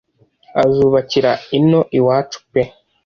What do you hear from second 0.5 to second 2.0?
azubakira ino